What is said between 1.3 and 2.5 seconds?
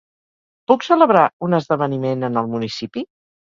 un esdeveniment en